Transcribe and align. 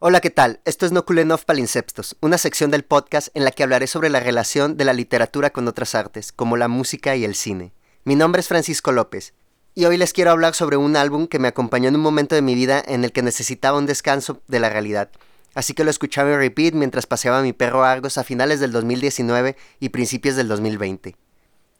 Hola, 0.00 0.20
¿qué 0.20 0.30
tal? 0.30 0.60
Esto 0.64 0.86
es 0.86 0.92
Nokulenov 0.92 1.44
Palinseptos, 1.44 2.16
una 2.20 2.38
sección 2.38 2.70
del 2.70 2.84
podcast 2.84 3.30
en 3.34 3.42
la 3.42 3.50
que 3.50 3.64
hablaré 3.64 3.88
sobre 3.88 4.10
la 4.10 4.20
relación 4.20 4.76
de 4.76 4.84
la 4.84 4.92
literatura 4.92 5.50
con 5.50 5.66
otras 5.66 5.96
artes, 5.96 6.30
como 6.30 6.56
la 6.56 6.68
música 6.68 7.16
y 7.16 7.24
el 7.24 7.34
cine. 7.34 7.72
Mi 8.04 8.14
nombre 8.14 8.38
es 8.38 8.46
Francisco 8.46 8.92
López, 8.92 9.34
y 9.74 9.86
hoy 9.86 9.96
les 9.96 10.12
quiero 10.12 10.30
hablar 10.30 10.54
sobre 10.54 10.76
un 10.76 10.94
álbum 10.94 11.26
que 11.26 11.40
me 11.40 11.48
acompañó 11.48 11.88
en 11.88 11.96
un 11.96 12.00
momento 12.00 12.36
de 12.36 12.42
mi 12.42 12.54
vida 12.54 12.80
en 12.86 13.02
el 13.02 13.10
que 13.10 13.22
necesitaba 13.22 13.76
un 13.76 13.86
descanso 13.86 14.40
de 14.46 14.60
la 14.60 14.68
realidad. 14.68 15.10
Así 15.56 15.74
que 15.74 15.82
lo 15.82 15.90
escuchaba 15.90 16.30
en 16.30 16.38
repeat 16.38 16.74
mientras 16.74 17.08
paseaba 17.08 17.40
a 17.40 17.42
mi 17.42 17.52
perro 17.52 17.82
Argos 17.82 18.18
a 18.18 18.22
finales 18.22 18.60
del 18.60 18.70
2019 18.70 19.56
y 19.80 19.88
principios 19.88 20.36
del 20.36 20.46
2020. 20.46 21.16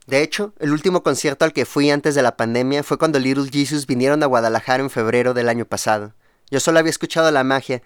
De 0.08 0.22
hecho, 0.24 0.54
el 0.58 0.72
último 0.72 1.04
concierto 1.04 1.44
al 1.44 1.52
que 1.52 1.66
fui 1.66 1.88
antes 1.92 2.16
de 2.16 2.22
la 2.22 2.36
pandemia 2.36 2.82
fue 2.82 2.98
cuando 2.98 3.20
Little 3.20 3.48
Jesus 3.48 3.86
vinieron 3.86 4.24
a 4.24 4.26
Guadalajara 4.26 4.82
en 4.82 4.90
febrero 4.90 5.34
del 5.34 5.48
año 5.48 5.66
pasado. 5.66 6.14
Yo 6.50 6.60
solo 6.60 6.78
había 6.78 6.90
escuchado 6.90 7.30
la 7.30 7.44
magia, 7.44 7.82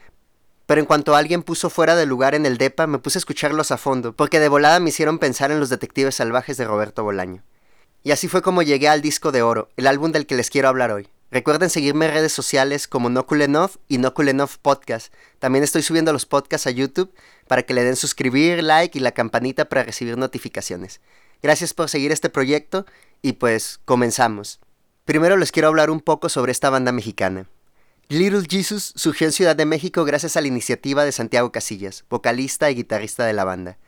pero 0.72 0.80
en 0.80 0.86
cuanto 0.86 1.14
alguien 1.14 1.42
puso 1.42 1.68
fuera 1.68 1.96
de 1.96 2.06
lugar 2.06 2.34
en 2.34 2.46
el 2.46 2.56
DEPA, 2.56 2.86
me 2.86 2.96
puse 2.96 3.18
a 3.18 3.20
escucharlos 3.20 3.70
a 3.72 3.76
fondo, 3.76 4.16
porque 4.16 4.40
de 4.40 4.48
volada 4.48 4.80
me 4.80 4.88
hicieron 4.88 5.18
pensar 5.18 5.50
en 5.52 5.60
los 5.60 5.68
detectives 5.68 6.14
salvajes 6.14 6.56
de 6.56 6.64
Roberto 6.64 7.04
Bolaño. 7.04 7.42
Y 8.02 8.10
así 8.10 8.26
fue 8.26 8.40
como 8.40 8.62
llegué 8.62 8.88
al 8.88 9.02
disco 9.02 9.32
de 9.32 9.42
oro, 9.42 9.68
el 9.76 9.86
álbum 9.86 10.12
del 10.12 10.26
que 10.26 10.34
les 10.34 10.48
quiero 10.48 10.68
hablar 10.68 10.90
hoy. 10.90 11.10
Recuerden 11.30 11.68
seguirme 11.68 12.06
en 12.06 12.14
redes 12.14 12.32
sociales 12.32 12.88
como 12.88 13.10
Nokulenov 13.10 13.72
y 13.86 13.98
Nokulenov 13.98 14.56
Podcast. 14.62 15.12
También 15.40 15.62
estoy 15.62 15.82
subiendo 15.82 16.10
los 16.10 16.24
podcasts 16.24 16.66
a 16.66 16.70
YouTube 16.70 17.12
para 17.48 17.64
que 17.64 17.74
le 17.74 17.84
den 17.84 17.96
suscribir, 17.96 18.62
like 18.62 18.96
y 18.96 19.02
la 19.02 19.12
campanita 19.12 19.66
para 19.66 19.82
recibir 19.82 20.16
notificaciones. 20.16 21.02
Gracias 21.42 21.74
por 21.74 21.90
seguir 21.90 22.12
este 22.12 22.30
proyecto 22.30 22.86
y 23.20 23.34
pues 23.34 23.78
comenzamos. 23.84 24.58
Primero 25.04 25.36
les 25.36 25.52
quiero 25.52 25.68
hablar 25.68 25.90
un 25.90 26.00
poco 26.00 26.30
sobre 26.30 26.50
esta 26.50 26.70
banda 26.70 26.92
mexicana. 26.92 27.46
Little 28.08 28.46
Jesus 28.48 28.92
surgió 28.94 29.26
en 29.26 29.32
Ciudad 29.32 29.56
de 29.56 29.64
México 29.64 30.04
gracias 30.04 30.36
a 30.36 30.40
la 30.40 30.48
iniciativa 30.48 31.04
de 31.04 31.12
Santiago 31.12 31.50
Casillas, 31.50 32.04
vocalista 32.10 32.70
y 32.70 32.74
guitarrista 32.74 33.24
de 33.24 33.32
la 33.32 33.44
banda. 33.44 33.78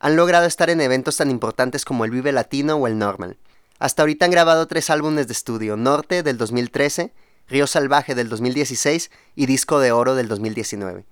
Han 0.00 0.16
logrado 0.16 0.46
estar 0.46 0.68
en 0.68 0.80
eventos 0.80 1.16
tan 1.16 1.30
importantes 1.30 1.84
como 1.84 2.04
el 2.04 2.10
Vive 2.10 2.32
Latino 2.32 2.76
o 2.76 2.86
el 2.86 2.98
Normal. 2.98 3.38
Hasta 3.78 4.02
ahorita 4.02 4.26
han 4.26 4.30
grabado 4.30 4.66
tres 4.66 4.90
álbumes 4.90 5.26
de 5.28 5.32
estudio, 5.32 5.76
Norte 5.76 6.22
del 6.22 6.36
2013, 6.36 7.14
Río 7.48 7.66
Salvaje 7.66 8.14
del 8.14 8.28
2016 8.28 9.10
y 9.34 9.46
Disco 9.46 9.80
de 9.80 9.92
Oro 9.92 10.14
del 10.14 10.28
2019. 10.28 11.06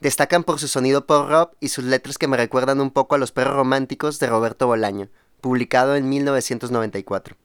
Destacan 0.00 0.44
por 0.44 0.58
su 0.58 0.68
sonido 0.68 1.06
pop 1.06 1.30
rock 1.30 1.56
y 1.60 1.68
sus 1.68 1.84
letras 1.84 2.18
que 2.18 2.28
me 2.28 2.36
recuerdan 2.36 2.80
un 2.80 2.90
poco 2.90 3.14
a 3.14 3.18
Los 3.18 3.32
Perros 3.32 3.54
Románticos 3.54 4.18
de 4.18 4.26
Roberto 4.26 4.66
Bolaño, 4.66 5.08
publicado 5.40 5.96
en 5.96 6.08
1994. 6.08 7.36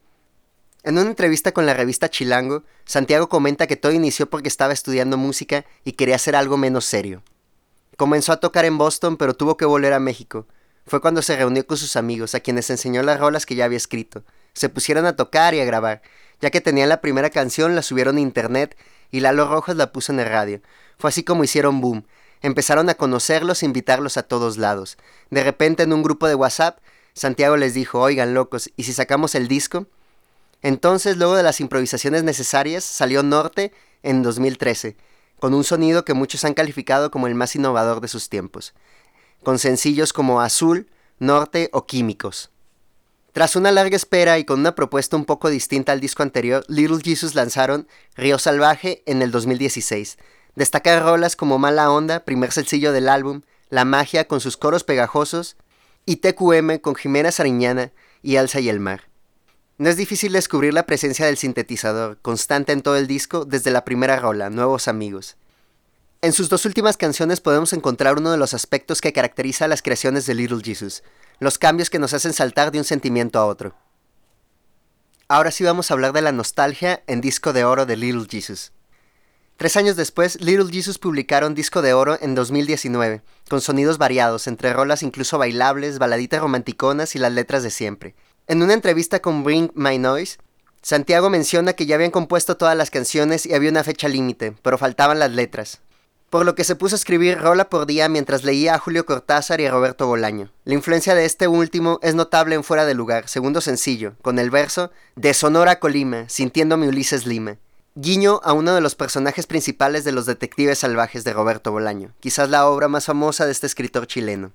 En 0.85 0.99
una 0.99 1.09
entrevista 1.09 1.51
con 1.51 1.65
la 1.65 1.73
revista 1.73 2.11
Chilango, 2.11 2.61
Santiago 2.85 3.27
comenta 3.27 3.65
que 3.65 3.75
todo 3.75 3.91
inició 3.91 4.29
porque 4.29 4.47
estaba 4.47 4.71
estudiando 4.71 5.17
música 5.17 5.65
y 5.83 5.93
quería 5.93 6.13
hacer 6.15 6.35
algo 6.35 6.57
menos 6.57 6.85
serio. 6.85 7.23
Comenzó 7.97 8.31
a 8.31 8.39
tocar 8.39 8.65
en 8.65 8.77
Boston, 8.77 9.17
pero 9.17 9.33
tuvo 9.33 9.57
que 9.57 9.65
volver 9.65 9.93
a 9.93 9.99
México. 9.99 10.45
Fue 10.85 11.01
cuando 11.01 11.23
se 11.23 11.35
reunió 11.35 11.65
con 11.65 11.77
sus 11.77 11.95
amigos, 11.95 12.35
a 12.35 12.39
quienes 12.39 12.69
enseñó 12.69 13.01
las 13.01 13.19
rolas 13.19 13.47
que 13.47 13.55
ya 13.55 13.65
había 13.65 13.77
escrito. 13.77 14.23
Se 14.53 14.69
pusieron 14.69 15.07
a 15.07 15.15
tocar 15.15 15.55
y 15.55 15.59
a 15.59 15.65
grabar. 15.65 16.03
Ya 16.39 16.51
que 16.51 16.61
tenían 16.61 16.89
la 16.89 17.01
primera 17.01 17.31
canción, 17.31 17.73
la 17.73 17.81
subieron 17.81 18.17
a 18.17 18.21
internet 18.21 18.77
y 19.09 19.21
Lalo 19.21 19.47
Rojas 19.47 19.77
la 19.77 19.91
puso 19.91 20.11
en 20.11 20.19
el 20.19 20.29
radio. 20.29 20.61
Fue 20.99 21.09
así 21.09 21.23
como 21.23 21.43
hicieron 21.43 21.81
boom. 21.81 22.05
Empezaron 22.43 22.89
a 22.89 22.93
conocerlos 22.93 23.63
e 23.63 23.65
invitarlos 23.65 24.17
a 24.17 24.23
todos 24.23 24.59
lados. 24.59 24.99
De 25.31 25.43
repente, 25.43 25.81
en 25.81 25.93
un 25.93 26.03
grupo 26.03 26.27
de 26.27 26.35
WhatsApp, 26.35 26.77
Santiago 27.15 27.57
les 27.57 27.73
dijo, 27.73 28.01
oigan 28.01 28.35
locos, 28.35 28.69
¿y 28.75 28.83
si 28.83 28.93
sacamos 28.93 29.33
el 29.33 29.47
disco? 29.47 29.87
Entonces, 30.65 31.17
luego 31.17 31.35
de 31.35 31.43
las 31.43 31.61
improvisaciones 31.61 32.23
necesarias, 32.23 32.83
salió 32.83 33.21
Norte 33.21 33.71
en 34.01 34.23
2013, 34.23 34.97
con 35.39 35.53
un 35.53 35.63
sonido 35.63 36.03
que 36.05 36.15
muchos 36.15 36.43
han 36.43 36.55
calificado 36.55 37.11
como 37.11 37.27
el 37.27 37.35
más 37.35 37.55
innovador 37.55 38.01
de 38.01 38.07
sus 38.07 38.29
tiempos, 38.29 38.73
con 39.43 39.59
sencillos 39.59 40.11
como 40.11 40.41
Azul, 40.41 40.89
Norte 41.19 41.69
o 41.71 41.85
Químicos. 41.85 42.49
Tras 43.31 43.55
una 43.55 43.71
larga 43.71 43.95
espera 43.95 44.39
y 44.39 44.43
con 44.43 44.59
una 44.59 44.73
propuesta 44.73 45.15
un 45.15 45.25
poco 45.25 45.51
distinta 45.51 45.91
al 45.91 45.99
disco 45.99 46.23
anterior, 46.23 46.65
Little 46.67 46.97
Jesus 46.99 47.35
lanzaron 47.35 47.87
Río 48.15 48.39
Salvaje 48.39 49.03
en 49.05 49.21
el 49.21 49.29
2016. 49.29 50.17
Destacan 50.55 51.03
rolas 51.03 51.35
como 51.35 51.59
Mala 51.59 51.91
Onda, 51.91 52.21
primer 52.21 52.51
sencillo 52.51 52.91
del 52.91 53.07
álbum, 53.07 53.43
La 53.69 53.85
Magia 53.85 54.27
con 54.27 54.41
sus 54.41 54.57
coros 54.57 54.83
pegajosos, 54.83 55.57
y 56.07 56.15
TQM 56.15 56.79
con 56.79 56.95
Jimena 56.95 57.31
Sariñana 57.31 57.91
y 58.23 58.37
Alza 58.37 58.59
y 58.61 58.69
el 58.69 58.79
Mar. 58.79 59.14
No 59.77 59.89
es 59.89 59.97
difícil 59.97 60.31
descubrir 60.31 60.73
la 60.73 60.85
presencia 60.85 61.25
del 61.25 61.35
sintetizador, 61.35 62.17
constante 62.21 62.71
en 62.71 62.81
todo 62.81 62.95
el 62.95 63.07
disco 63.07 63.43
desde 63.43 63.71
la 63.71 63.83
primera 63.83 64.15
rola, 64.17 64.49
Nuevos 64.49 64.87
Amigos. 64.87 65.35
En 66.21 66.31
sus 66.31 66.47
dos 66.47 66.65
últimas 66.65 66.95
canciones 66.95 67.41
podemos 67.41 67.73
encontrar 67.73 68.17
uno 68.17 68.31
de 68.31 68.37
los 68.37 68.53
aspectos 68.53 69.01
que 69.01 69.11
caracteriza 69.11 69.65
a 69.65 69.67
las 69.67 69.81
creaciones 69.81 70.25
de 70.25 70.33
Little 70.33 70.61
Jesus, 70.63 71.03
los 71.39 71.57
cambios 71.57 71.89
que 71.89 71.99
nos 71.99 72.13
hacen 72.13 72.31
saltar 72.31 72.71
de 72.71 72.77
un 72.77 72.85
sentimiento 72.85 73.37
a 73.37 73.45
otro. 73.45 73.75
Ahora 75.27 75.51
sí 75.51 75.65
vamos 75.65 75.91
a 75.91 75.93
hablar 75.93 76.13
de 76.13 76.21
la 76.21 76.31
nostalgia 76.31 77.03
en 77.05 77.19
disco 77.19 77.51
de 77.51 77.65
oro 77.65 77.85
de 77.85 77.97
Little 77.97 78.27
Jesus. 78.29 78.71
Tres 79.57 79.75
años 79.75 79.97
después, 79.97 80.39
Little 80.39 80.71
Jesus 80.71 80.99
publicaron 80.99 81.53
disco 81.53 81.81
de 81.81 81.93
oro 81.93 82.17
en 82.21 82.33
2019, 82.33 83.23
con 83.49 83.59
sonidos 83.59 83.97
variados, 83.97 84.47
entre 84.47 84.71
rolas 84.71 85.03
incluso 85.03 85.37
bailables, 85.37 85.99
baladitas 85.99 86.39
romanticonas 86.39 87.13
y 87.15 87.19
las 87.19 87.33
letras 87.33 87.61
de 87.61 87.71
siempre. 87.71 88.15
En 88.47 88.61
una 88.61 88.75
entrevista 88.75 89.21
con 89.23 89.43
Bring 89.43 89.71
My 89.73 89.97
Noise, 89.97 90.37
Santiago 90.83 91.31
menciona 91.31 91.73
que 91.73 91.87
ya 91.87 91.95
habían 91.95 92.11
compuesto 92.11 92.57
todas 92.57 92.77
las 92.77 92.91
canciones 92.91 93.47
y 93.47 93.55
había 93.55 93.71
una 93.71 93.83
fecha 93.83 94.07
límite, 94.07 94.53
pero 94.61 94.77
faltaban 94.77 95.17
las 95.17 95.31
letras. 95.31 95.81
Por 96.29 96.45
lo 96.45 96.53
que 96.53 96.63
se 96.63 96.75
puso 96.75 96.93
a 96.93 96.97
escribir 96.97 97.39
rola 97.39 97.69
por 97.69 97.87
día 97.87 98.07
mientras 98.07 98.43
leía 98.43 98.75
a 98.75 98.77
Julio 98.77 99.03
Cortázar 99.07 99.61
y 99.61 99.65
a 99.65 99.71
Roberto 99.71 100.05
Bolaño. 100.05 100.51
La 100.63 100.75
influencia 100.75 101.15
de 101.15 101.25
este 101.25 101.47
último 101.47 101.97
es 102.03 102.13
notable 102.13 102.53
en 102.53 102.63
Fuera 102.63 102.85
de 102.85 102.93
Lugar, 102.93 103.27
segundo 103.29 103.61
sencillo, 103.61 104.13
con 104.21 104.37
el 104.37 104.51
verso 104.51 104.91
De 105.15 105.33
Sonora 105.33 105.79
Colima, 105.79 106.29
sintiendo 106.29 106.77
mi 106.77 106.87
Ulises 106.87 107.25
Lima. 107.25 107.57
Guiño 107.95 108.41
a 108.43 108.53
uno 108.53 108.75
de 108.75 108.81
los 108.81 108.93
personajes 108.93 109.47
principales 109.47 110.03
de 110.03 110.11
Los 110.11 110.27
Detectives 110.27 110.77
Salvajes 110.77 111.23
de 111.23 111.33
Roberto 111.33 111.71
Bolaño, 111.71 112.13
quizás 112.19 112.51
la 112.51 112.67
obra 112.67 112.89
más 112.89 113.05
famosa 113.05 113.47
de 113.47 113.53
este 113.53 113.65
escritor 113.65 114.05
chileno. 114.05 114.51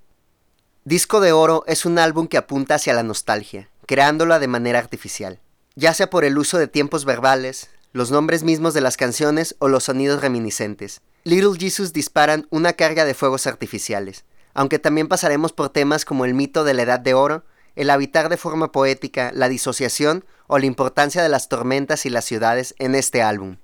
Disco 0.84 1.21
de 1.21 1.33
Oro 1.33 1.65
es 1.67 1.84
un 1.84 1.99
álbum 1.99 2.29
que 2.29 2.39
apunta 2.39 2.77
hacia 2.77 2.95
la 2.95 3.03
nostalgia, 3.03 3.69
creándola 3.91 4.39
de 4.39 4.47
manera 4.47 4.78
artificial, 4.78 5.41
ya 5.75 5.93
sea 5.95 6.11
por 6.11 6.25
el 6.25 6.39
uso 6.39 6.59
de 6.59 6.69
tiempos 6.69 7.05
verbales, 7.05 7.71
los 7.93 8.12
nombres 8.12 8.45
mismos 8.45 8.73
de 8.73 8.81
las 8.81 8.97
canciones 8.97 9.56
o 9.59 9.67
los 9.67 9.83
sonidos 9.83 10.23
reminiscentes. 10.23 11.01
Little 11.25 11.59
Jesus 11.59 11.93
disparan 11.93 12.47
una 12.50 12.75
carga 12.75 13.05
de 13.05 13.15
fuegos 13.15 13.49
artificiales, 13.49 14.25
aunque 14.55 14.79
también 14.79 15.09
pasaremos 15.09 15.53
por 15.53 15.71
temas 15.71 16.05
como 16.05 16.25
el 16.25 16.34
mito 16.34 16.62
de 16.62 16.73
la 16.73 16.83
edad 16.83 17.00
de 17.00 17.15
oro, 17.15 17.43
el 17.75 17.91
habitar 17.91 18.29
de 18.29 18.37
forma 18.37 18.71
poética, 18.71 19.33
la 19.34 19.49
disociación 19.49 20.25
o 20.47 20.61
la 20.61 20.67
importancia 20.67 21.21
de 21.21 21.29
las 21.29 21.49
tormentas 21.49 22.06
y 22.06 22.11
las 22.11 22.25
ciudades 22.25 22.77
en 22.79 22.95
este 22.95 23.23
álbum. 23.23 23.56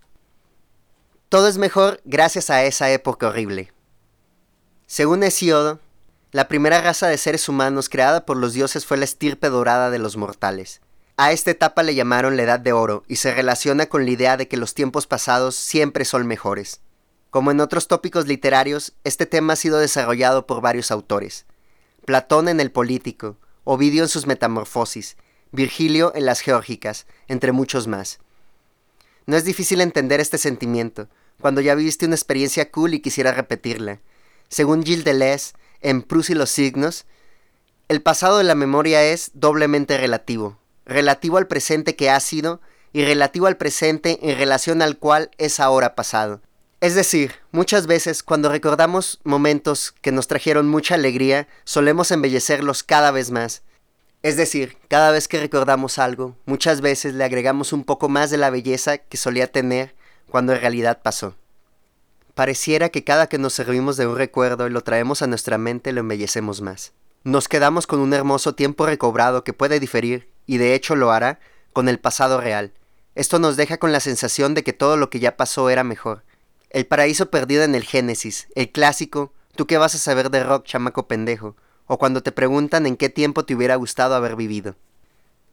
Todo 1.28 1.46
es 1.46 1.56
mejor 1.56 2.00
gracias 2.04 2.50
a 2.50 2.64
esa 2.64 2.90
época 2.90 3.28
horrible. 3.28 3.72
Según 4.88 5.22
Hesiodo, 5.22 5.78
la 6.32 6.48
primera 6.48 6.80
raza 6.80 7.06
de 7.08 7.18
seres 7.18 7.48
humanos 7.48 7.88
creada 7.88 8.26
por 8.26 8.36
los 8.36 8.52
dioses 8.52 8.84
fue 8.84 8.96
la 8.96 9.04
estirpe 9.04 9.48
dorada 9.48 9.90
de 9.90 9.98
los 9.98 10.16
mortales. 10.16 10.80
A 11.16 11.32
esta 11.32 11.50
etapa 11.50 11.82
le 11.82 11.94
llamaron 11.94 12.36
la 12.36 12.42
Edad 12.42 12.60
de 12.60 12.72
Oro 12.72 13.04
y 13.08 13.16
se 13.16 13.32
relaciona 13.32 13.86
con 13.86 14.04
la 14.04 14.10
idea 14.10 14.36
de 14.36 14.48
que 14.48 14.56
los 14.56 14.74
tiempos 14.74 15.06
pasados 15.06 15.54
siempre 15.54 16.04
son 16.04 16.26
mejores. 16.26 16.80
Como 17.30 17.50
en 17.50 17.60
otros 17.60 17.88
tópicos 17.88 18.26
literarios, 18.26 18.92
este 19.04 19.24
tema 19.24 19.54
ha 19.54 19.56
sido 19.56 19.78
desarrollado 19.78 20.46
por 20.46 20.60
varios 20.60 20.90
autores. 20.90 21.46
Platón 22.04 22.48
en 22.48 22.60
el 22.60 22.70
Político, 22.70 23.38
Ovidio 23.64 24.02
en 24.02 24.08
sus 24.08 24.26
Metamorfosis, 24.26 25.16
Virgilio 25.52 26.12
en 26.14 26.26
las 26.26 26.40
Geórgicas, 26.40 27.06
entre 27.28 27.52
muchos 27.52 27.86
más. 27.86 28.18
No 29.26 29.36
es 29.36 29.44
difícil 29.44 29.80
entender 29.80 30.20
este 30.20 30.38
sentimiento, 30.38 31.08
cuando 31.40 31.60
ya 31.60 31.74
viviste 31.74 32.06
una 32.06 32.14
experiencia 32.14 32.70
cool 32.70 32.94
y 32.94 33.00
quisiera 33.00 33.32
repetirla. 33.32 34.00
Según 34.48 34.84
Gilles 34.84 35.04
Deleuze, 35.04 35.54
en 35.86 36.02
Prus 36.02 36.30
y 36.30 36.34
los 36.34 36.50
signos, 36.50 37.06
el 37.88 38.02
pasado 38.02 38.38
de 38.38 38.44
la 38.44 38.56
memoria 38.56 39.04
es 39.04 39.30
doblemente 39.34 39.96
relativo, 39.96 40.58
relativo 40.84 41.38
al 41.38 41.46
presente 41.46 41.94
que 41.94 42.10
ha 42.10 42.18
sido 42.18 42.60
y 42.92 43.04
relativo 43.04 43.46
al 43.46 43.56
presente 43.56 44.18
en 44.20 44.36
relación 44.36 44.82
al 44.82 44.98
cual 44.98 45.30
es 45.38 45.60
ahora 45.60 45.94
pasado. 45.94 46.40
Es 46.80 46.96
decir, 46.96 47.36
muchas 47.52 47.86
veces 47.86 48.24
cuando 48.24 48.48
recordamos 48.48 49.20
momentos 49.22 49.94
que 50.00 50.10
nos 50.10 50.26
trajeron 50.26 50.68
mucha 50.68 50.96
alegría, 50.96 51.46
solemos 51.62 52.10
embellecerlos 52.10 52.82
cada 52.82 53.12
vez 53.12 53.30
más. 53.30 53.62
Es 54.24 54.36
decir, 54.36 54.76
cada 54.88 55.12
vez 55.12 55.28
que 55.28 55.38
recordamos 55.38 56.00
algo, 56.00 56.36
muchas 56.46 56.80
veces 56.80 57.14
le 57.14 57.22
agregamos 57.22 57.72
un 57.72 57.84
poco 57.84 58.08
más 58.08 58.30
de 58.30 58.38
la 58.38 58.50
belleza 58.50 58.98
que 58.98 59.16
solía 59.16 59.52
tener 59.52 59.94
cuando 60.28 60.52
en 60.52 60.60
realidad 60.60 61.00
pasó. 61.02 61.36
Pareciera 62.36 62.90
que 62.90 63.02
cada 63.02 63.28
que 63.28 63.38
nos 63.38 63.54
servimos 63.54 63.96
de 63.96 64.06
un 64.06 64.14
recuerdo 64.14 64.66
y 64.66 64.70
lo 64.70 64.82
traemos 64.82 65.22
a 65.22 65.26
nuestra 65.26 65.56
mente 65.56 65.94
lo 65.94 66.00
embellecemos 66.00 66.60
más. 66.60 66.92
Nos 67.24 67.48
quedamos 67.48 67.86
con 67.86 67.98
un 67.98 68.12
hermoso 68.12 68.54
tiempo 68.54 68.84
recobrado 68.84 69.42
que 69.42 69.54
puede 69.54 69.80
diferir, 69.80 70.28
y 70.44 70.58
de 70.58 70.74
hecho 70.74 70.96
lo 70.96 71.12
hará, 71.12 71.40
con 71.72 71.88
el 71.88 71.98
pasado 71.98 72.38
real. 72.38 72.74
Esto 73.14 73.38
nos 73.38 73.56
deja 73.56 73.78
con 73.78 73.90
la 73.90 74.00
sensación 74.00 74.52
de 74.52 74.64
que 74.64 74.74
todo 74.74 74.98
lo 74.98 75.08
que 75.08 75.18
ya 75.18 75.38
pasó 75.38 75.70
era 75.70 75.82
mejor. 75.82 76.24
El 76.68 76.84
paraíso 76.84 77.30
perdido 77.30 77.62
en 77.62 77.74
el 77.74 77.84
Génesis, 77.84 78.48
el 78.54 78.70
clásico, 78.70 79.32
¿tú 79.54 79.66
qué 79.66 79.78
vas 79.78 79.94
a 79.94 79.98
saber 79.98 80.30
de 80.30 80.44
rock, 80.44 80.66
chamaco 80.66 81.08
pendejo? 81.08 81.56
O 81.86 81.96
cuando 81.96 82.22
te 82.22 82.32
preguntan 82.32 82.84
en 82.84 82.98
qué 82.98 83.08
tiempo 83.08 83.46
te 83.46 83.54
hubiera 83.54 83.76
gustado 83.76 84.14
haber 84.14 84.36
vivido. 84.36 84.76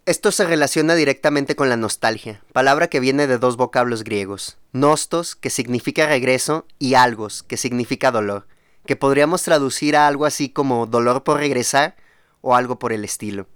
Esto 0.06 0.34
se 0.34 0.44
relaciona 0.44 0.96
directamente 0.96 1.56
con 1.56 1.70
la 1.70 1.78
nostalgia, 1.78 2.44
palabra 2.52 2.90
que 2.90 3.00
viene 3.00 3.26
de 3.26 3.38
dos 3.38 3.56
vocablos 3.56 4.04
griegos, 4.04 4.58
nostos, 4.74 5.38
que 5.38 5.50
significa 5.50 6.08
regreso, 6.08 6.68
y 6.78 6.96
algos, 6.96 7.42
que 7.44 7.56
significa 7.56 8.12
dolor, 8.12 8.46
que 8.86 8.98
podríamos 8.98 9.44
traducir 9.44 9.96
a 9.96 10.06
algo 10.08 10.26
así 10.26 10.50
como 10.50 10.88
dolor 10.88 11.24
por 11.24 11.38
regresar 11.38 11.96
o 12.42 12.54
algo 12.54 12.80
por 12.80 12.92
el 12.92 13.06
estilo. 13.06 13.48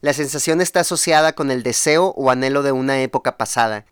La 0.00 0.14
sensación 0.14 0.62
está 0.62 0.80
asociada 0.80 1.34
con 1.34 1.50
el 1.50 1.62
deseo 1.62 2.14
o 2.16 2.30
anhelo 2.30 2.62
de 2.62 2.72
una 2.72 3.02
época 3.02 3.36
pasada. 3.36 3.84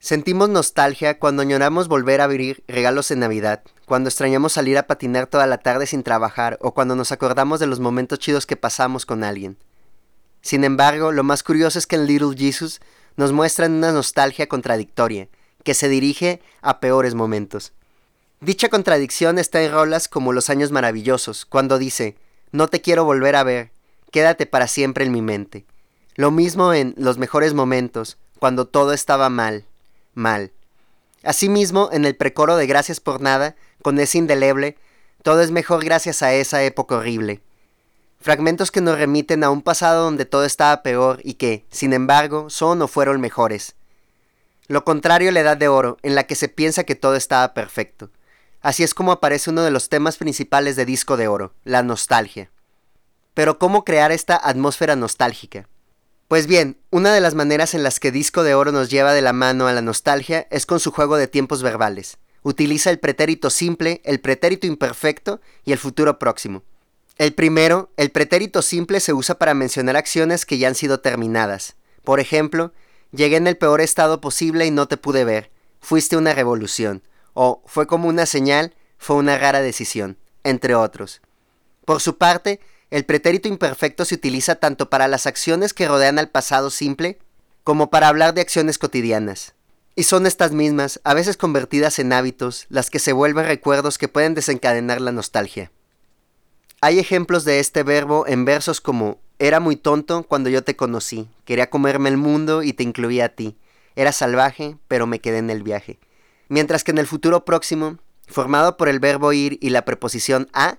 Sentimos 0.00 0.48
nostalgia 0.48 1.20
cuando 1.20 1.42
añoramos 1.42 1.86
volver 1.86 2.20
a 2.20 2.24
abrir 2.24 2.64
regalos 2.66 3.12
en 3.12 3.20
Navidad, 3.20 3.62
cuando 3.86 4.08
extrañamos 4.08 4.54
salir 4.54 4.76
a 4.76 4.88
patinar 4.88 5.28
toda 5.28 5.46
la 5.46 5.58
tarde 5.58 5.86
sin 5.86 6.02
trabajar 6.02 6.58
o 6.60 6.74
cuando 6.74 6.96
nos 6.96 7.12
acordamos 7.12 7.60
de 7.60 7.68
los 7.68 7.78
momentos 7.78 8.18
chidos 8.18 8.44
que 8.44 8.56
pasamos 8.56 9.06
con 9.06 9.22
alguien. 9.22 9.56
Sin 10.44 10.62
embargo, 10.62 11.10
lo 11.10 11.24
más 11.24 11.42
curioso 11.42 11.78
es 11.78 11.86
que 11.86 11.96
en 11.96 12.06
Little 12.06 12.36
Jesus 12.36 12.82
nos 13.16 13.32
muestran 13.32 13.72
una 13.72 13.92
nostalgia 13.92 14.46
contradictoria, 14.46 15.28
que 15.62 15.72
se 15.72 15.88
dirige 15.88 16.42
a 16.60 16.80
peores 16.80 17.14
momentos. 17.14 17.72
Dicha 18.42 18.68
contradicción 18.68 19.38
está 19.38 19.62
en 19.62 19.72
rolas 19.72 20.06
como 20.06 20.34
Los 20.34 20.50
Años 20.50 20.70
Maravillosos, 20.70 21.46
cuando 21.46 21.78
dice, 21.78 22.18
No 22.52 22.68
te 22.68 22.82
quiero 22.82 23.06
volver 23.06 23.36
a 23.36 23.42
ver, 23.42 23.72
quédate 24.10 24.44
para 24.44 24.68
siempre 24.68 25.06
en 25.06 25.12
mi 25.12 25.22
mente. 25.22 25.64
Lo 26.14 26.30
mismo 26.30 26.74
en 26.74 26.94
Los 26.98 27.16
Mejores 27.16 27.54
Momentos, 27.54 28.18
cuando 28.38 28.66
todo 28.66 28.92
estaba 28.92 29.30
mal, 29.30 29.64
mal. 30.12 30.52
Asimismo, 31.22 31.88
en 31.90 32.04
el 32.04 32.16
precoro 32.16 32.56
de 32.56 32.66
Gracias 32.66 33.00
por 33.00 33.22
nada, 33.22 33.56
con 33.80 33.98
ese 33.98 34.18
indeleble, 34.18 34.76
todo 35.22 35.40
es 35.40 35.50
mejor 35.50 35.82
gracias 35.82 36.22
a 36.22 36.34
esa 36.34 36.62
época 36.62 36.96
horrible 36.96 37.40
fragmentos 38.24 38.70
que 38.70 38.80
nos 38.80 38.98
remiten 38.98 39.44
a 39.44 39.50
un 39.50 39.60
pasado 39.60 40.04
donde 40.04 40.24
todo 40.24 40.46
estaba 40.46 40.82
peor 40.82 41.20
y 41.24 41.34
que, 41.34 41.66
sin 41.70 41.92
embargo, 41.92 42.48
son 42.48 42.80
o 42.80 42.88
fueron 42.88 43.20
mejores. 43.20 43.74
Lo 44.66 44.82
contrario 44.82 45.28
a 45.28 45.32
la 45.32 45.40
edad 45.40 45.58
de 45.58 45.68
oro, 45.68 45.98
en 46.02 46.14
la 46.14 46.24
que 46.24 46.34
se 46.34 46.48
piensa 46.48 46.84
que 46.84 46.94
todo 46.94 47.16
estaba 47.16 47.52
perfecto. 47.52 48.10
Así 48.62 48.82
es 48.82 48.94
como 48.94 49.12
aparece 49.12 49.50
uno 49.50 49.60
de 49.60 49.70
los 49.70 49.90
temas 49.90 50.16
principales 50.16 50.74
de 50.74 50.86
Disco 50.86 51.18
de 51.18 51.28
Oro, 51.28 51.52
la 51.64 51.82
nostalgia. 51.82 52.50
Pero 53.34 53.58
¿cómo 53.58 53.84
crear 53.84 54.10
esta 54.10 54.40
atmósfera 54.42 54.96
nostálgica? 54.96 55.68
Pues 56.26 56.46
bien, 56.46 56.78
una 56.88 57.12
de 57.12 57.20
las 57.20 57.34
maneras 57.34 57.74
en 57.74 57.82
las 57.82 58.00
que 58.00 58.10
Disco 58.10 58.42
de 58.42 58.54
Oro 58.54 58.72
nos 58.72 58.88
lleva 58.88 59.12
de 59.12 59.20
la 59.20 59.34
mano 59.34 59.66
a 59.66 59.74
la 59.74 59.82
nostalgia 59.82 60.46
es 60.50 60.64
con 60.64 60.80
su 60.80 60.92
juego 60.92 61.18
de 61.18 61.28
tiempos 61.28 61.62
verbales. 61.62 62.16
Utiliza 62.42 62.88
el 62.88 63.00
pretérito 63.00 63.50
simple, 63.50 64.00
el 64.02 64.18
pretérito 64.18 64.66
imperfecto 64.66 65.42
y 65.62 65.72
el 65.72 65.78
futuro 65.78 66.18
próximo. 66.18 66.62
El 67.16 67.32
primero, 67.32 67.92
el 67.96 68.10
pretérito 68.10 68.60
simple 68.60 68.98
se 68.98 69.12
usa 69.12 69.38
para 69.38 69.54
mencionar 69.54 69.96
acciones 69.96 70.44
que 70.44 70.58
ya 70.58 70.66
han 70.66 70.74
sido 70.74 70.98
terminadas. 70.98 71.76
Por 72.02 72.18
ejemplo, 72.18 72.72
llegué 73.12 73.36
en 73.36 73.46
el 73.46 73.56
peor 73.56 73.80
estado 73.80 74.20
posible 74.20 74.66
y 74.66 74.72
no 74.72 74.88
te 74.88 74.96
pude 74.96 75.24
ver. 75.24 75.52
Fuiste 75.80 76.16
una 76.16 76.34
revolución. 76.34 77.02
O 77.32 77.62
fue 77.66 77.86
como 77.86 78.08
una 78.08 78.26
señal, 78.26 78.74
fue 78.98 79.16
una 79.16 79.38
rara 79.38 79.60
decisión, 79.60 80.18
entre 80.42 80.74
otros. 80.74 81.20
Por 81.84 82.00
su 82.00 82.18
parte, 82.18 82.60
el 82.90 83.04
pretérito 83.04 83.48
imperfecto 83.48 84.04
se 84.04 84.16
utiliza 84.16 84.56
tanto 84.56 84.90
para 84.90 85.06
las 85.06 85.26
acciones 85.26 85.72
que 85.72 85.86
rodean 85.86 86.18
al 86.18 86.30
pasado 86.30 86.70
simple 86.70 87.18
como 87.62 87.90
para 87.90 88.08
hablar 88.08 88.34
de 88.34 88.40
acciones 88.40 88.76
cotidianas. 88.76 89.54
Y 89.94 90.02
son 90.02 90.26
estas 90.26 90.50
mismas, 90.50 91.00
a 91.04 91.14
veces 91.14 91.36
convertidas 91.36 92.00
en 92.00 92.12
hábitos, 92.12 92.66
las 92.68 92.90
que 92.90 92.98
se 92.98 93.12
vuelven 93.12 93.46
recuerdos 93.46 93.98
que 93.98 94.08
pueden 94.08 94.34
desencadenar 94.34 95.00
la 95.00 95.12
nostalgia. 95.12 95.70
Hay 96.84 96.98
ejemplos 96.98 97.44
de 97.44 97.60
este 97.60 97.82
verbo 97.82 98.26
en 98.26 98.44
versos 98.44 98.82
como 98.82 99.18
Era 99.38 99.58
muy 99.58 99.74
tonto 99.74 100.24
cuando 100.24 100.50
yo 100.50 100.62
te 100.64 100.76
conocí, 100.76 101.30
quería 101.46 101.70
comerme 101.70 102.10
el 102.10 102.18
mundo 102.18 102.62
y 102.62 102.74
te 102.74 102.82
incluía 102.82 103.24
a 103.24 103.28
ti. 103.30 103.56
Era 103.96 104.12
salvaje, 104.12 104.76
pero 104.86 105.06
me 105.06 105.18
quedé 105.18 105.38
en 105.38 105.48
el 105.48 105.62
viaje. 105.62 105.98
Mientras 106.48 106.84
que 106.84 106.90
en 106.90 106.98
el 106.98 107.06
futuro 107.06 107.46
próximo, 107.46 107.96
formado 108.26 108.76
por 108.76 108.90
el 108.90 109.00
verbo 109.00 109.32
ir 109.32 109.56
y 109.62 109.70
la 109.70 109.86
preposición 109.86 110.50
a, 110.52 110.76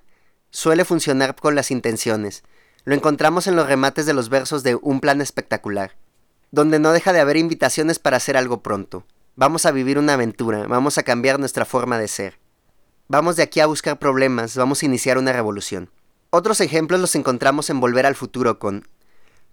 suele 0.52 0.86
funcionar 0.86 1.36
con 1.36 1.56
las 1.56 1.72
intenciones. 1.72 2.44
Lo 2.84 2.94
encontramos 2.94 3.48
en 3.48 3.56
los 3.56 3.66
remates 3.66 4.06
de 4.06 4.14
los 4.14 4.30
versos 4.30 4.62
de 4.62 4.76
Un 4.76 5.00
plan 5.00 5.22
espectacular, 5.22 5.96
donde 6.52 6.78
no 6.78 6.92
deja 6.92 7.14
de 7.14 7.20
haber 7.20 7.38
invitaciones 7.38 7.98
para 7.98 8.18
hacer 8.18 8.38
algo 8.38 8.62
pronto. 8.62 9.08
Vamos 9.36 9.66
a 9.66 9.72
vivir 9.72 9.98
una 9.98 10.14
aventura, 10.14 10.68
vamos 10.68 11.00
a 11.00 11.04
cambiar 11.04 11.40
nuestra 11.40 11.66
forma 11.66 11.98
de 11.98 12.10
ser. 12.10 12.45
Vamos 13.08 13.36
de 13.36 13.44
aquí 13.44 13.60
a 13.60 13.68
buscar 13.68 14.00
problemas, 14.00 14.58
vamos 14.58 14.82
a 14.82 14.86
iniciar 14.88 15.20
una 15.20 15.32
revolución. 15.32 15.92
Otros 16.32 16.60
ejemplos 16.60 17.00
los 17.00 17.14
encontramos 17.14 17.70
en 17.70 17.80
Volver 17.80 18.08
al 18.08 18.16
Futuro 18.16 18.58
con 18.58 18.88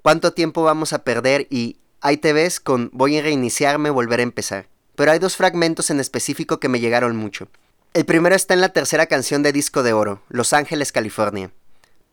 ¿Cuánto 0.00 0.32
tiempo 0.32 0.62
vamos 0.62 0.94
a 0.94 1.04
perder? 1.04 1.48
y 1.50 1.76
Ahí 2.00 2.16
te 2.16 2.32
ves 2.32 2.60
con 2.60 2.88
Voy 2.94 3.18
a 3.18 3.22
reiniciarme, 3.22 3.90
volver 3.90 4.20
a 4.20 4.22
empezar. 4.22 4.68
Pero 4.94 5.12
hay 5.12 5.18
dos 5.18 5.36
fragmentos 5.36 5.90
en 5.90 6.00
específico 6.00 6.60
que 6.60 6.70
me 6.70 6.80
llegaron 6.80 7.14
mucho. 7.14 7.48
El 7.92 8.06
primero 8.06 8.34
está 8.34 8.54
en 8.54 8.62
la 8.62 8.70
tercera 8.70 9.04
canción 9.04 9.42
de 9.42 9.52
Disco 9.52 9.82
de 9.82 9.92
Oro, 9.92 10.22
Los 10.30 10.54
Ángeles, 10.54 10.90
California. 10.90 11.50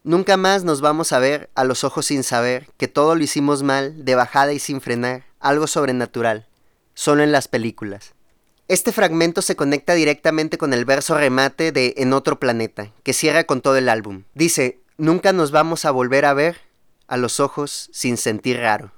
Nunca 0.03 0.35
más 0.35 0.65
nos 0.65 0.81
vamos 0.81 1.13
a 1.13 1.19
ver 1.19 1.49
a 1.55 1.63
los 1.63 1.85
ojos 1.85 2.07
sin 2.07 2.23
saber 2.23 2.67
que 2.75 2.89
todo 2.89 3.15
lo 3.15 3.23
hicimos 3.23 3.63
mal, 3.63 4.03
de 4.03 4.15
bajada 4.15 4.51
y 4.51 4.59
sin 4.59 4.81
frenar, 4.81 5.23
algo 5.39 5.67
sobrenatural, 5.67 6.47
solo 6.95 7.23
en 7.23 7.31
las 7.31 7.47
películas. 7.47 8.13
Este 8.69 8.91
fragmento 8.91 9.41
se 9.41 9.55
conecta 9.55 9.95
directamente 9.95 10.59
con 10.59 10.73
el 10.73 10.85
verso 10.85 11.17
remate 11.17 11.71
de 11.71 11.95
En 11.97 12.13
otro 12.13 12.39
planeta, 12.39 12.91
que 13.01 13.13
cierra 13.13 13.45
con 13.45 13.61
todo 13.61 13.77
el 13.77 13.89
álbum. 13.89 14.25
Dice, 14.35 14.79
nunca 14.95 15.33
nos 15.33 15.49
vamos 15.49 15.85
a 15.85 15.91
volver 15.91 16.23
a 16.25 16.35
ver 16.35 16.61
a 17.07 17.17
los 17.17 17.39
ojos 17.39 17.89
sin 17.91 18.15
sentir 18.15 18.59
raro. 18.59 18.91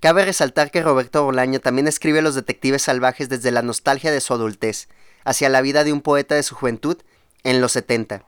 Cabe 0.00 0.26
resaltar 0.26 0.70
que 0.70 0.82
Roberto 0.82 1.24
Bolaño 1.24 1.60
también 1.60 1.88
escribe 1.88 2.20
Los 2.20 2.34
Detectives 2.34 2.82
Salvajes 2.82 3.30
desde 3.30 3.52
la 3.52 3.62
nostalgia 3.62 4.12
de 4.12 4.20
su 4.20 4.34
adultez, 4.34 4.88
hacia 5.24 5.48
la 5.48 5.62
vida 5.62 5.82
de 5.82 5.94
un 5.94 6.02
poeta 6.02 6.34
de 6.34 6.42
su 6.42 6.54
juventud 6.54 6.98
en 7.42 7.62
los 7.62 7.72
70 7.72 8.26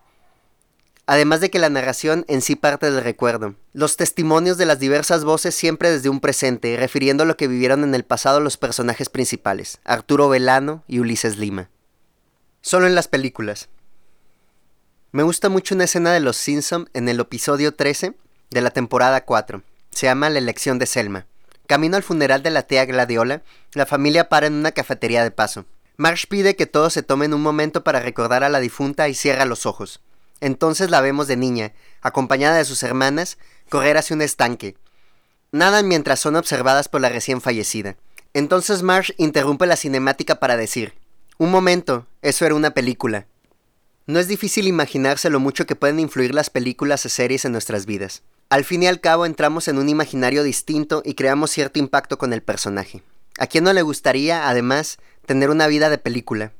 además 1.06 1.40
de 1.40 1.50
que 1.50 1.58
la 1.58 1.70
narración 1.70 2.24
en 2.28 2.42
sí 2.42 2.56
parte 2.56 2.90
del 2.90 3.02
recuerdo. 3.02 3.54
Los 3.72 3.96
testimonios 3.96 4.58
de 4.58 4.66
las 4.66 4.80
diversas 4.80 5.24
voces 5.24 5.54
siempre 5.54 5.90
desde 5.90 6.08
un 6.08 6.20
presente, 6.20 6.76
refiriendo 6.76 7.22
a 7.22 7.26
lo 7.26 7.36
que 7.36 7.48
vivieron 7.48 7.84
en 7.84 7.94
el 7.94 8.04
pasado 8.04 8.40
los 8.40 8.56
personajes 8.56 9.08
principales, 9.08 9.78
Arturo 9.84 10.28
Velano 10.28 10.82
y 10.88 10.98
Ulises 10.98 11.38
Lima. 11.38 11.70
Solo 12.60 12.86
en 12.86 12.96
las 12.96 13.08
películas. 13.08 13.68
Me 15.12 15.22
gusta 15.22 15.48
mucho 15.48 15.74
una 15.74 15.84
escena 15.84 16.12
de 16.12 16.20
Los 16.20 16.36
Simpson 16.36 16.90
en 16.92 17.08
el 17.08 17.20
episodio 17.20 17.74
13 17.74 18.14
de 18.50 18.60
la 18.60 18.70
temporada 18.70 19.24
4. 19.24 19.62
Se 19.90 20.06
llama 20.06 20.28
La 20.28 20.40
elección 20.40 20.78
de 20.78 20.86
Selma. 20.86 21.26
Camino 21.66 21.96
al 21.96 22.02
funeral 22.02 22.42
de 22.42 22.50
la 22.50 22.62
tía 22.62 22.84
Gladiola, 22.84 23.42
la 23.72 23.86
familia 23.86 24.28
para 24.28 24.46
en 24.46 24.54
una 24.54 24.72
cafetería 24.72 25.22
de 25.22 25.30
paso. 25.30 25.64
Marsh 25.96 26.26
pide 26.26 26.56
que 26.56 26.66
todos 26.66 26.92
se 26.92 27.02
tomen 27.02 27.32
un 27.32 27.40
momento 27.40 27.82
para 27.82 28.00
recordar 28.00 28.44
a 28.44 28.48
la 28.48 28.60
difunta 28.60 29.08
y 29.08 29.14
cierra 29.14 29.46
los 29.46 29.64
ojos. 29.64 30.00
Entonces 30.40 30.90
la 30.90 31.00
vemos 31.00 31.28
de 31.28 31.36
niña, 31.36 31.72
acompañada 32.02 32.56
de 32.56 32.64
sus 32.64 32.82
hermanas, 32.82 33.38
correr 33.68 33.96
hacia 33.96 34.14
un 34.14 34.22
estanque. 34.22 34.76
Nadan 35.52 35.88
mientras 35.88 36.20
son 36.20 36.36
observadas 36.36 36.88
por 36.88 37.00
la 37.00 37.08
recién 37.08 37.40
fallecida. 37.40 37.96
Entonces 38.34 38.82
Marsh 38.82 39.12
interrumpe 39.16 39.66
la 39.66 39.76
cinemática 39.76 40.40
para 40.40 40.56
decir, 40.56 40.92
un 41.38 41.50
momento, 41.50 42.06
eso 42.22 42.44
era 42.44 42.54
una 42.54 42.72
película. 42.72 43.26
No 44.06 44.18
es 44.18 44.28
difícil 44.28 44.66
imaginarse 44.68 45.30
lo 45.30 45.40
mucho 45.40 45.66
que 45.66 45.76
pueden 45.76 45.98
influir 45.98 46.34
las 46.34 46.48
películas 46.48 47.04
o 47.06 47.08
series 47.08 47.44
en 47.44 47.52
nuestras 47.52 47.86
vidas. 47.86 48.22
Al 48.48 48.64
fin 48.64 48.84
y 48.84 48.86
al 48.86 49.00
cabo 49.00 49.26
entramos 49.26 49.66
en 49.66 49.78
un 49.78 49.88
imaginario 49.88 50.44
distinto 50.44 51.02
y 51.04 51.14
creamos 51.14 51.50
cierto 51.50 51.78
impacto 51.78 52.16
con 52.16 52.32
el 52.32 52.42
personaje. 52.42 53.02
¿A 53.38 53.48
quién 53.48 53.64
no 53.64 53.72
le 53.72 53.82
gustaría, 53.82 54.48
además, 54.48 54.98
tener 55.26 55.50
una 55.50 55.66
vida 55.66 55.90
de 55.90 55.98
película? 55.98 56.52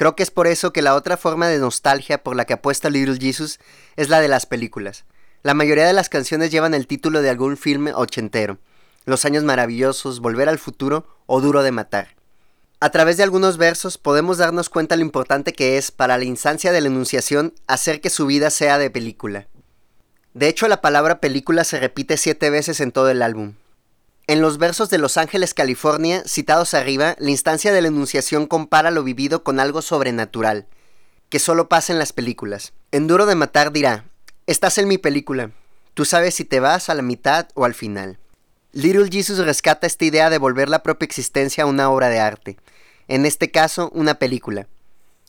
Creo 0.00 0.16
que 0.16 0.22
es 0.22 0.30
por 0.30 0.46
eso 0.46 0.72
que 0.72 0.80
la 0.80 0.94
otra 0.94 1.18
forma 1.18 1.48
de 1.48 1.58
nostalgia 1.58 2.22
por 2.22 2.34
la 2.34 2.46
que 2.46 2.54
apuesta 2.54 2.88
Little 2.88 3.18
Jesus 3.20 3.60
es 3.96 4.08
la 4.08 4.22
de 4.22 4.28
las 4.28 4.46
películas. 4.46 5.04
La 5.42 5.52
mayoría 5.52 5.86
de 5.86 5.92
las 5.92 6.08
canciones 6.08 6.50
llevan 6.50 6.72
el 6.72 6.86
título 6.86 7.20
de 7.20 7.28
algún 7.28 7.58
filme 7.58 7.92
ochentero. 7.92 8.56
Los 9.04 9.26
años 9.26 9.44
maravillosos, 9.44 10.20
Volver 10.20 10.48
al 10.48 10.58
futuro 10.58 11.06
o 11.26 11.42
Duro 11.42 11.62
de 11.62 11.72
matar. 11.72 12.16
A 12.80 12.88
través 12.88 13.18
de 13.18 13.24
algunos 13.24 13.58
versos 13.58 13.98
podemos 13.98 14.38
darnos 14.38 14.70
cuenta 14.70 14.96
lo 14.96 15.02
importante 15.02 15.52
que 15.52 15.76
es 15.76 15.90
para 15.90 16.16
la 16.16 16.24
instancia 16.24 16.72
de 16.72 16.80
la 16.80 16.86
enunciación 16.86 17.52
hacer 17.66 18.00
que 18.00 18.08
su 18.08 18.24
vida 18.24 18.48
sea 18.48 18.78
de 18.78 18.88
película. 18.88 19.48
De 20.32 20.48
hecho, 20.48 20.66
la 20.66 20.80
palabra 20.80 21.20
película 21.20 21.62
se 21.62 21.78
repite 21.78 22.16
siete 22.16 22.48
veces 22.48 22.80
en 22.80 22.90
todo 22.90 23.10
el 23.10 23.20
álbum. 23.20 23.52
En 24.30 24.40
los 24.40 24.58
versos 24.58 24.90
de 24.90 24.98
Los 24.98 25.16
Ángeles, 25.16 25.54
California, 25.54 26.22
citados 26.24 26.74
arriba, 26.74 27.16
la 27.18 27.30
instancia 27.30 27.72
de 27.72 27.82
la 27.82 27.88
enunciación 27.88 28.46
compara 28.46 28.92
lo 28.92 29.02
vivido 29.02 29.42
con 29.42 29.58
algo 29.58 29.82
sobrenatural, 29.82 30.68
que 31.30 31.40
solo 31.40 31.68
pasa 31.68 31.92
en 31.92 31.98
las 31.98 32.12
películas. 32.12 32.72
En 32.92 33.08
Duro 33.08 33.26
de 33.26 33.34
Matar 33.34 33.72
dirá, 33.72 34.04
estás 34.46 34.78
en 34.78 34.86
mi 34.86 34.98
película, 34.98 35.50
tú 35.94 36.04
sabes 36.04 36.36
si 36.36 36.44
te 36.44 36.60
vas 36.60 36.88
a 36.88 36.94
la 36.94 37.02
mitad 37.02 37.48
o 37.54 37.64
al 37.64 37.74
final. 37.74 38.20
Little 38.70 39.08
Jesus 39.10 39.44
rescata 39.44 39.88
esta 39.88 40.04
idea 40.04 40.30
de 40.30 40.38
volver 40.38 40.68
la 40.68 40.84
propia 40.84 41.06
existencia 41.06 41.64
a 41.64 41.66
una 41.66 41.90
obra 41.90 42.08
de 42.08 42.20
arte, 42.20 42.56
en 43.08 43.26
este 43.26 43.50
caso 43.50 43.90
una 43.94 44.20
película. 44.20 44.68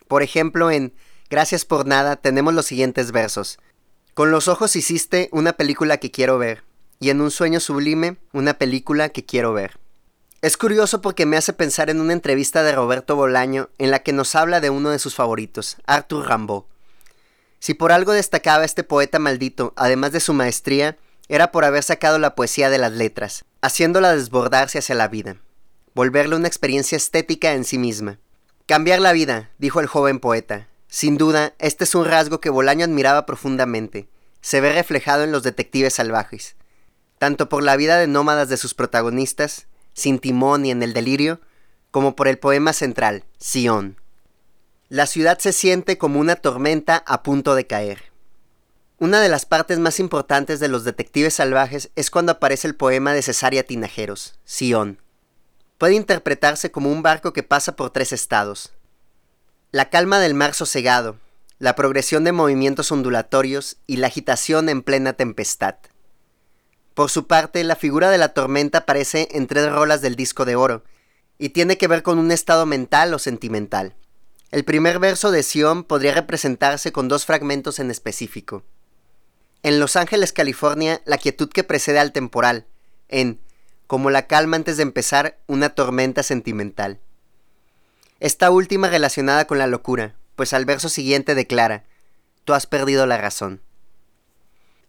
Por 0.08 0.22
ejemplo, 0.22 0.70
en 0.70 0.94
Gracias 1.32 1.66
por 1.66 1.88
nada 1.88 2.18
tenemos 2.18 2.54
los 2.54 2.68
siguientes 2.68 3.12
versos. 3.12 3.58
Con 4.14 4.30
los 4.30 4.48
ojos 4.48 4.76
hiciste 4.76 5.28
una 5.32 5.54
película 5.54 5.98
que 5.98 6.12
quiero 6.12 6.38
ver, 6.38 6.64
y 7.02 7.10
en 7.10 7.20
un 7.20 7.32
sueño 7.32 7.60
sublime 7.60 8.18
una 8.32 8.54
película 8.54 9.10
que 9.10 9.26
quiero 9.26 9.52
ver. 9.52 9.80
Es 10.42 10.56
curioso 10.56 11.02
porque 11.02 11.26
me 11.26 11.36
hace 11.36 11.52
pensar 11.52 11.90
en 11.90 12.00
una 12.00 12.14
entrevista 12.14 12.64
de 12.64 12.74
Roberto 12.74 13.16
Bolaño 13.16 13.70
en 13.80 13.90
la 13.90 14.00
que 14.00 14.14
nos 14.14 14.36
habla 14.36 14.62
de 14.62 14.70
uno 14.70 14.92
de 14.92 15.00
sus 15.00 15.16
favoritos, 15.16 15.78
Arthur 15.88 16.30
Rimbaud. 16.30 16.64
Si 17.60 17.74
por 17.74 17.92
algo 17.92 18.12
destacaba 18.12 18.66
este 18.66 18.84
poeta 18.84 19.18
maldito, 19.18 19.74
además 19.76 20.12
de 20.12 20.20
su 20.20 20.34
maestría, 20.34 20.98
era 21.28 21.52
por 21.52 21.66
haber 21.66 21.84
sacado 21.84 22.20
la 22.20 22.36
poesía 22.36 22.70
de 22.70 22.78
las 22.78 22.92
letras, 22.92 23.46
haciéndola 23.62 24.16
desbordarse 24.16 24.78
hacia 24.78 24.96
la 24.96 25.08
vida, 25.08 25.38
volverle 25.96 26.36
una 26.36 26.48
experiencia 26.48 26.96
estética 26.96 27.54
en 27.54 27.66
sí 27.66 27.80
misma. 27.80 28.20
Cambiar 28.68 29.00
la 29.00 29.12
vida, 29.12 29.50
dijo 29.58 29.80
el 29.80 29.88
joven 29.88 30.20
poeta, 30.20 30.68
sin 30.88 31.18
duda, 31.18 31.54
este 31.58 31.86
es 31.86 31.96
un 31.96 32.06
rasgo 32.06 32.40
que 32.42 32.52
Bolaño 32.52 32.86
admiraba 32.86 33.26
profundamente. 33.26 34.08
Se 34.42 34.62
ve 34.62 34.74
reflejado 34.74 35.24
en 35.24 35.32
los 35.32 35.42
detectives 35.44 35.94
salvajes, 35.94 36.56
tanto 37.22 37.50
por 37.50 37.62
la 37.62 37.76
vida 37.76 38.00
de 38.00 38.08
nómadas 38.08 38.50
de 38.50 38.58
sus 38.58 38.74
protagonistas, 38.74 39.68
sin 39.94 40.18
timón 40.18 40.66
y 40.66 40.72
en 40.72 40.82
el 40.82 40.92
delirio, 40.92 41.40
como 41.92 42.16
por 42.16 42.28
el 42.28 42.40
poema 42.40 42.74
central, 42.74 43.26
Sion. 43.38 44.02
La 44.90 45.06
ciudad 45.06 45.38
se 45.38 45.54
siente 45.54 46.00
como 46.00 46.20
una 46.20 46.36
tormenta 46.36 47.04
a 47.06 47.22
punto 47.22 47.54
de 47.54 47.68
caer. 47.68 48.06
Una 48.98 49.22
de 49.22 49.30
las 49.30 49.46
partes 49.46 49.78
más 49.78 50.00
importantes 50.00 50.60
de 50.60 50.68
los 50.68 50.84
detectives 50.84 51.36
salvajes 51.36 51.92
es 51.96 52.10
cuando 52.10 52.32
aparece 52.32 52.68
el 52.68 52.76
poema 52.76 53.14
de 53.14 53.22
Cesárea 53.22 53.62
Tinajeros, 53.62 54.40
Sion. 54.44 55.00
Puede 55.78 55.94
interpretarse 55.94 56.72
como 56.72 56.92
un 56.92 57.04
barco 57.04 57.34
que 57.34 57.44
pasa 57.44 57.76
por 57.76 57.92
tres 57.92 58.14
estados, 58.14 58.74
la 59.72 59.92
calma 59.92 60.18
del 60.18 60.34
mar 60.34 60.56
sosegado, 60.56 61.20
la 61.60 61.76
progresión 61.76 62.24
de 62.24 62.32
movimientos 62.32 62.92
ondulatorios 62.92 63.78
y 63.86 63.98
la 63.98 64.08
agitación 64.08 64.70
en 64.70 64.82
plena 64.82 65.14
tempestad. 65.14 65.76
Por 66.94 67.10
su 67.10 67.28
parte, 67.28 67.64
la 67.64 67.76
figura 67.76 68.10
de 68.10 68.18
la 68.18 68.30
tormenta 68.30 68.80
aparece 68.80 69.30
en 69.32 69.48
tres 69.48 69.72
rolas 69.72 70.02
del 70.02 70.16
disco 70.16 70.46
de 70.46 70.56
oro, 70.56 70.84
y 71.38 71.50
tiene 71.50 71.78
que 71.78 71.88
ver 71.88 72.04
con 72.04 72.20
un 72.20 72.32
estado 72.32 72.66
mental 72.66 73.14
o 73.14 73.20
sentimental. 73.20 73.96
El 74.52 74.66
primer 74.66 75.00
verso 75.00 75.32
de 75.32 75.44
Sion 75.44 75.84
podría 75.86 76.14
representarse 76.14 76.92
con 76.92 77.08
dos 77.08 77.26
fragmentos 77.26 77.80
en 77.80 77.90
específico. 77.90 78.64
En 79.64 79.80
Los 79.80 79.96
Ángeles, 79.96 80.34
California, 80.34 81.02
la 81.06 81.18
quietud 81.18 81.50
que 81.50 81.64
precede 81.64 82.00
al 82.00 82.12
temporal, 82.12 82.68
en 83.08 83.40
Como 83.88 84.10
la 84.10 84.28
calma 84.28 84.56
antes 84.56 84.78
de 84.78 84.84
empezar 84.84 85.40
una 85.48 85.70
tormenta 85.70 86.24
sentimental. 86.24 87.00
Esta 88.20 88.52
última 88.52 88.90
relacionada 88.90 89.46
con 89.46 89.58
la 89.58 89.68
locura, 89.68 90.16
pues 90.36 90.54
al 90.54 90.66
verso 90.66 90.90
siguiente 90.90 91.34
declara, 91.34 91.86
Tú 92.46 92.54
has 92.54 92.68
perdido 92.68 93.06
la 93.06 93.18
razón. 93.18 93.62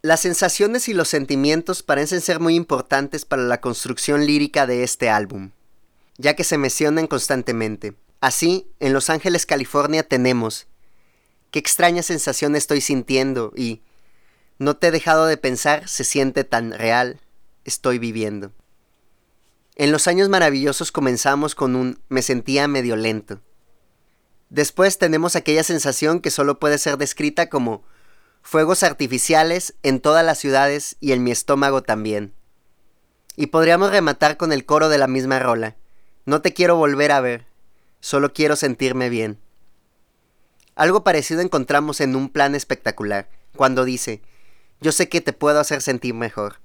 Las 0.05 0.19
sensaciones 0.19 0.89
y 0.89 0.93
los 0.93 1.07
sentimientos 1.07 1.81
parecen 1.81 2.19
ser 2.19 2.41
muy 2.41 2.55
importantes 2.55 3.23
para 3.23 3.43
la 3.43 3.61
construcción 3.61 4.25
lírica 4.25 4.67
de 4.67 4.83
este 4.83 5.09
álbum, 5.09 5.51
ya 6.17 6.35
que 6.35 6.43
se 6.43 6.57
mencionan 6.57 7.07
constantemente. 7.07 7.95
Así, 8.19 8.67
en 8.81 8.91
Los 8.91 9.09
Ángeles, 9.09 9.45
California 9.45 10.03
tenemos 10.03 10.67
Qué 11.51 11.59
extraña 11.59 12.03
sensación 12.03 12.57
estoy 12.57 12.81
sintiendo 12.81 13.53
y 13.55 13.81
No 14.57 14.75
te 14.75 14.87
he 14.87 14.91
dejado 14.91 15.25
de 15.25 15.37
pensar, 15.37 15.87
se 15.87 16.03
siente 16.03 16.43
tan 16.43 16.73
real, 16.73 17.21
estoy 17.63 17.97
viviendo. 17.97 18.51
En 19.77 19.93
los 19.93 20.09
años 20.09 20.27
maravillosos 20.27 20.91
comenzamos 20.91 21.55
con 21.55 21.77
un 21.77 21.97
me 22.09 22.23
sentía 22.23 22.67
medio 22.67 22.97
lento. 22.97 23.39
Después 24.49 24.97
tenemos 24.97 25.37
aquella 25.37 25.63
sensación 25.63 26.19
que 26.19 26.29
solo 26.29 26.59
puede 26.59 26.77
ser 26.77 26.97
descrita 26.97 27.47
como 27.47 27.85
fuegos 28.43 28.83
artificiales 28.83 29.73
en 29.81 29.99
todas 29.99 30.23
las 30.23 30.37
ciudades 30.37 30.97
y 30.99 31.13
en 31.13 31.23
mi 31.23 31.31
estómago 31.31 31.81
también. 31.81 32.33
Y 33.35 33.47
podríamos 33.47 33.89
rematar 33.89 34.37
con 34.37 34.53
el 34.53 34.65
coro 34.65 34.89
de 34.89 34.99
la 34.99 35.07
misma 35.07 35.39
rola. 35.39 35.75
No 36.25 36.41
te 36.41 36.53
quiero 36.53 36.75
volver 36.75 37.11
a 37.11 37.21
ver, 37.21 37.47
solo 37.99 38.33
quiero 38.33 38.55
sentirme 38.55 39.09
bien. 39.09 39.39
Algo 40.75 41.03
parecido 41.03 41.41
encontramos 41.41 41.99
en 42.01 42.15
un 42.15 42.29
plan 42.29 42.53
espectacular, 42.53 43.29
cuando 43.55 43.85
dice, 43.85 44.21
yo 44.81 44.91
sé 44.91 45.09
que 45.09 45.21
te 45.21 45.33
puedo 45.33 45.59
hacer 45.59 45.81
sentir 45.81 46.13
mejor. 46.13 46.59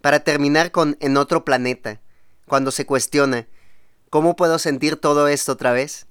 Para 0.00 0.20
terminar 0.20 0.70
con 0.70 0.96
En 1.00 1.16
otro 1.16 1.44
planeta, 1.44 2.00
cuando 2.46 2.70
se 2.70 2.86
cuestiona, 2.86 3.46
¿cómo 4.10 4.34
puedo 4.34 4.58
sentir 4.58 4.96
todo 4.96 5.28
esto 5.28 5.52
otra 5.52 5.72
vez? 5.72 6.06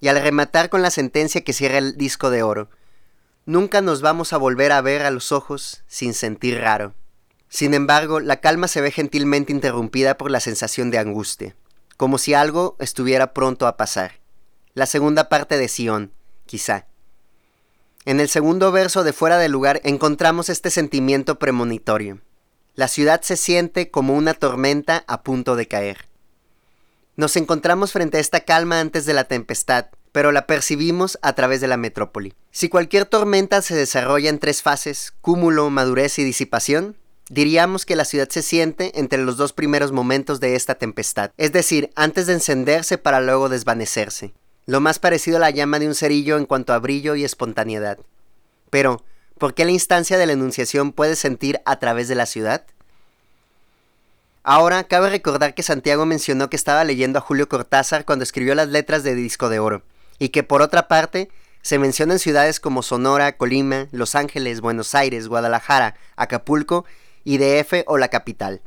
Y 0.00 0.08
al 0.08 0.20
rematar 0.20 0.70
con 0.70 0.82
la 0.82 0.90
sentencia 0.90 1.42
que 1.42 1.52
cierra 1.52 1.78
el 1.78 1.96
disco 1.96 2.30
de 2.30 2.42
oro, 2.42 2.70
nunca 3.48 3.80
nos 3.80 4.02
vamos 4.02 4.34
a 4.34 4.36
volver 4.36 4.72
a 4.72 4.82
ver 4.82 5.06
a 5.06 5.10
los 5.10 5.32
ojos 5.32 5.82
sin 5.88 6.12
sentir 6.12 6.60
raro. 6.60 6.92
Sin 7.48 7.72
embargo, 7.72 8.20
la 8.20 8.40
calma 8.40 8.68
se 8.68 8.82
ve 8.82 8.90
gentilmente 8.90 9.52
interrumpida 9.52 10.18
por 10.18 10.30
la 10.30 10.38
sensación 10.38 10.90
de 10.90 10.98
angustia, 10.98 11.56
como 11.96 12.18
si 12.18 12.34
algo 12.34 12.76
estuviera 12.78 13.32
pronto 13.32 13.66
a 13.66 13.78
pasar. 13.78 14.20
La 14.74 14.84
segunda 14.84 15.30
parte 15.30 15.56
de 15.56 15.66
Sion, 15.66 16.12
quizá. 16.44 16.88
En 18.04 18.20
el 18.20 18.28
segundo 18.28 18.70
verso 18.70 19.02
de 19.02 19.14
Fuera 19.14 19.38
de 19.38 19.48
lugar 19.48 19.80
encontramos 19.82 20.50
este 20.50 20.70
sentimiento 20.70 21.38
premonitorio. 21.38 22.20
La 22.74 22.86
ciudad 22.86 23.22
se 23.22 23.38
siente 23.38 23.90
como 23.90 24.14
una 24.14 24.34
tormenta 24.34 25.04
a 25.06 25.22
punto 25.22 25.56
de 25.56 25.66
caer. 25.66 26.06
Nos 27.16 27.34
encontramos 27.36 27.92
frente 27.92 28.18
a 28.18 28.20
esta 28.20 28.40
calma 28.40 28.78
antes 28.78 29.06
de 29.06 29.14
la 29.14 29.24
tempestad, 29.24 29.86
pero 30.12 30.32
la 30.32 30.46
percibimos 30.46 31.18
a 31.22 31.34
través 31.34 31.60
de 31.60 31.68
la 31.68 31.76
metrópoli. 31.76 32.34
Si 32.50 32.68
cualquier 32.68 33.04
tormenta 33.04 33.62
se 33.62 33.74
desarrolla 33.74 34.30
en 34.30 34.38
tres 34.38 34.62
fases, 34.62 35.12
cúmulo, 35.20 35.70
madurez 35.70 36.18
y 36.18 36.24
disipación, 36.24 36.96
diríamos 37.28 37.86
que 37.86 37.96
la 37.96 38.04
ciudad 38.04 38.28
se 38.28 38.42
siente 38.42 38.98
entre 38.98 39.22
los 39.22 39.36
dos 39.36 39.52
primeros 39.52 39.92
momentos 39.92 40.40
de 40.40 40.56
esta 40.56 40.74
tempestad, 40.74 41.32
es 41.36 41.52
decir, 41.52 41.90
antes 41.94 42.26
de 42.26 42.34
encenderse 42.34 42.98
para 42.98 43.20
luego 43.20 43.48
desvanecerse, 43.48 44.32
lo 44.66 44.80
más 44.80 44.98
parecido 44.98 45.36
a 45.36 45.40
la 45.40 45.50
llama 45.50 45.78
de 45.78 45.88
un 45.88 45.94
cerillo 45.94 46.36
en 46.36 46.46
cuanto 46.46 46.72
a 46.72 46.78
brillo 46.78 47.14
y 47.14 47.24
espontaneidad. 47.24 47.98
Pero, 48.70 49.02
¿Por 49.38 49.54
qué 49.54 49.64
la 49.64 49.70
instancia 49.70 50.18
de 50.18 50.26
la 50.26 50.32
enunciación 50.32 50.92
puede 50.92 51.14
sentir 51.14 51.60
a 51.64 51.78
través 51.78 52.08
de 52.08 52.16
la 52.16 52.26
ciudad? 52.26 52.64
Ahora, 54.42 54.84
cabe 54.84 55.10
recordar 55.10 55.54
que 55.54 55.62
Santiago 55.62 56.06
mencionó 56.06 56.50
que 56.50 56.56
estaba 56.56 56.82
leyendo 56.82 57.18
a 57.18 57.22
Julio 57.22 57.48
Cortázar 57.48 58.04
cuando 58.04 58.24
escribió 58.24 58.56
las 58.56 58.68
letras 58.68 59.04
de 59.04 59.14
Disco 59.14 59.48
de 59.48 59.60
Oro, 59.60 59.82
y 60.18 60.30
que 60.30 60.42
por 60.42 60.62
otra 60.62 60.88
parte, 60.88 61.30
se 61.62 61.78
mencionan 61.78 62.18
ciudades 62.18 62.60
como 62.60 62.82
Sonora, 62.82 63.36
Colima, 63.36 63.88
Los 63.90 64.14
Ángeles, 64.14 64.60
Buenos 64.60 64.94
Aires, 64.94 65.28
Guadalajara, 65.28 65.96
Acapulco 66.16 66.84
y 67.24 67.38
DF 67.38 67.84
o 67.86 67.98
la 67.98 68.08
capital. 68.08 68.62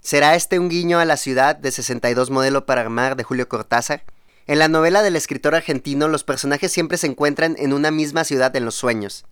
¿Será 0.00 0.34
este 0.34 0.58
un 0.58 0.68
guiño 0.68 1.00
a 1.00 1.04
la 1.04 1.16
ciudad 1.16 1.56
de 1.56 1.72
62 1.72 2.30
modelo 2.30 2.66
para 2.66 2.82
armar 2.82 3.16
de 3.16 3.24
Julio 3.24 3.48
Cortázar? 3.48 4.04
En 4.46 4.58
la 4.58 4.68
novela 4.68 5.02
del 5.02 5.16
escritor 5.16 5.54
argentino 5.54 6.08
los 6.08 6.24
personajes 6.24 6.72
siempre 6.72 6.98
se 6.98 7.08
encuentran 7.08 7.56
en 7.58 7.72
una 7.72 7.90
misma 7.90 8.24
ciudad 8.24 8.54
en 8.54 8.64
los 8.64 8.74
sueños 8.74 9.24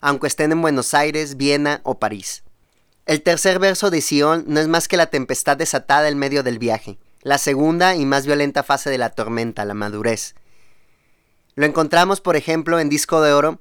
aunque 0.00 0.26
estén 0.26 0.52
en 0.52 0.62
Buenos 0.62 0.94
Aires, 0.94 1.36
Viena 1.36 1.80
o 1.84 1.98
París. 1.98 2.42
El 3.06 3.22
tercer 3.22 3.58
verso 3.58 3.90
de 3.90 4.00
Sion 4.00 4.44
no 4.46 4.60
es 4.60 4.68
más 4.68 4.88
que 4.88 4.96
la 4.96 5.06
tempestad 5.06 5.56
desatada 5.56 6.08
en 6.08 6.18
medio 6.18 6.42
del 6.42 6.58
viaje, 6.58 6.98
la 7.22 7.38
segunda 7.38 7.94
y 7.96 8.06
más 8.06 8.26
violenta 8.26 8.62
fase 8.62 8.90
de 8.90 8.98
la 8.98 9.10
tormenta, 9.10 9.64
la 9.64 9.74
madurez. 9.74 10.34
Lo 11.54 11.66
encontramos, 11.66 12.20
por 12.20 12.36
ejemplo, 12.36 12.78
en 12.78 12.88
Disco 12.88 13.20
de 13.20 13.32
Oro, 13.32 13.58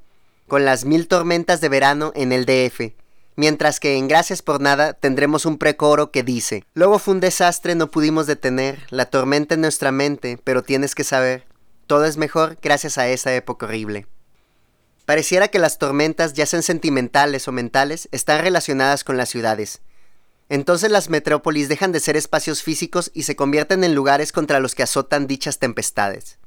con 0.48 0.66
las 0.66 0.86
mil 0.86 1.08
tormentas 1.08 1.62
de 1.62 1.70
verano 1.70 2.12
en 2.16 2.32
el 2.32 2.46
DF, 2.46 2.94
mientras 3.36 3.80
que 3.80 3.96
en 3.96 4.08
Gracias 4.08 4.42
por 4.42 4.62
Nada 4.62 4.94
tendremos 4.94 5.46
un 5.46 5.58
precoro 5.58 6.12
que 6.12 6.24
dice, 6.24 6.66
Luego 6.74 7.00
fue 7.00 7.14
un 7.14 7.20
desastre, 7.20 7.76
no 7.76 7.90
pudimos 7.90 8.28
detener, 8.28 8.86
la 8.90 9.06
tormenta 9.06 9.56
en 9.56 9.62
nuestra 9.62 9.92
mente, 9.92 10.40
pero 10.44 10.64
tienes 10.64 10.96
que 10.96 11.04
saber, 11.04 11.46
todo 11.88 12.06
es 12.06 12.18
mejor 12.18 12.58
gracias 12.62 12.98
a 12.98 13.08
esa 13.08 13.34
época 13.34 13.66
horrible. 13.66 14.08
Pareciera 15.06 15.48
que 15.48 15.58
las 15.60 15.78
tormentas, 15.78 16.34
ya 16.34 16.46
sean 16.46 16.62
sentimentales 16.62 17.48
o 17.48 17.52
mentales, 17.52 18.10
están 18.12 18.42
relacionadas 18.42 19.04
con 19.04 19.18
las 19.18 19.30
ciudades. 19.30 19.82
Entonces 20.50 20.92
las 20.92 21.10
metrópolis 21.10 21.70
dejan 21.70 21.92
de 21.92 22.00
ser 22.00 22.18
espacios 22.18 22.64
físicos 22.64 23.12
y 23.14 23.24
se 23.24 23.36
convierten 23.36 23.84
en 23.84 23.94
lugares 23.94 24.32
contra 24.32 24.60
los 24.60 24.74
que 24.74 24.84
azotan 24.84 25.28
dichas 25.28 25.60
tempestades. 25.60 26.39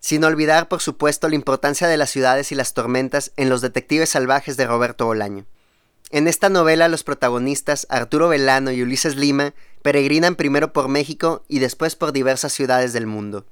Sin 0.00 0.24
olvidar, 0.24 0.68
por 0.68 0.80
supuesto, 0.80 1.28
la 1.28 1.34
importancia 1.34 1.88
de 1.88 1.96
las 1.96 2.10
ciudades 2.10 2.52
y 2.52 2.54
las 2.54 2.72
tormentas 2.72 3.32
en 3.36 3.48
Los 3.48 3.60
Detectives 3.60 4.10
Salvajes 4.10 4.56
de 4.56 4.66
Roberto 4.66 5.06
Bolaño. 5.06 5.46
En 6.10 6.28
esta 6.28 6.48
novela 6.48 6.88
los 6.88 7.02
protagonistas, 7.04 7.86
Arturo 7.90 8.28
Velano 8.28 8.70
y 8.70 8.82
Ulises 8.82 9.16
Lima, 9.16 9.54
peregrinan 9.82 10.36
primero 10.36 10.72
por 10.72 10.88
México 10.88 11.44
y 11.48 11.58
después 11.58 11.96
por 11.96 12.12
diversas 12.12 12.52
ciudades 12.52 12.92
del 12.92 13.06
mundo. 13.06 13.44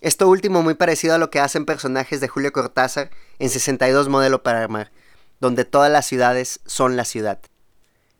Esto 0.00 0.28
último 0.28 0.62
muy 0.62 0.74
parecido 0.74 1.14
a 1.14 1.18
lo 1.18 1.30
que 1.30 1.40
hacen 1.40 1.66
personajes 1.66 2.20
de 2.20 2.28
Julio 2.28 2.52
Cortázar 2.52 3.10
en 3.38 3.50
62 3.50 4.08
Modelo 4.08 4.42
para 4.42 4.62
Armar, 4.62 4.92
donde 5.40 5.64
todas 5.64 5.90
las 5.90 6.06
ciudades 6.06 6.60
son 6.64 6.96
la 6.96 7.04
ciudad. 7.04 7.40